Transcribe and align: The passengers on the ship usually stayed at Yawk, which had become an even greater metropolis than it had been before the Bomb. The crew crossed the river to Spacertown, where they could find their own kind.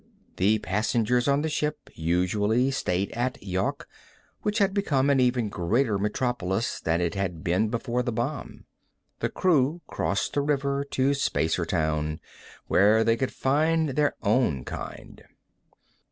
The 0.37 0.57
passengers 0.57 1.27
on 1.27 1.43
the 1.43 1.47
ship 1.47 1.91
usually 1.93 2.71
stayed 2.71 3.11
at 3.11 3.37
Yawk, 3.43 3.87
which 4.41 4.57
had 4.57 4.73
become 4.73 5.11
an 5.11 5.19
even 5.19 5.47
greater 5.47 5.99
metropolis 5.99 6.79
than 6.81 6.99
it 7.01 7.13
had 7.13 7.43
been 7.43 7.69
before 7.69 8.01
the 8.01 8.11
Bomb. 8.11 8.65
The 9.19 9.29
crew 9.29 9.81
crossed 9.85 10.33
the 10.33 10.41
river 10.41 10.83
to 10.85 11.11
Spacertown, 11.13 12.19
where 12.65 13.03
they 13.03 13.15
could 13.15 13.31
find 13.31 13.89
their 13.89 14.15
own 14.23 14.65
kind. 14.65 15.21